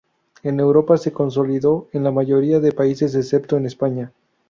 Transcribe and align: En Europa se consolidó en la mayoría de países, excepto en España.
En 0.41 0.59
Europa 0.59 0.97
se 0.97 1.11
consolidó 1.13 1.87
en 1.93 2.03
la 2.03 2.09
mayoría 2.11 2.59
de 2.59 2.71
países, 2.71 3.13
excepto 3.13 3.55
en 3.57 3.67
España. 3.67 4.11